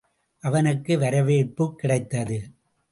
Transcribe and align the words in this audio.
அவனுக்கு 0.39 0.97
வரவேற்புக் 0.97 1.77
கிடைத்தது. 1.77 2.39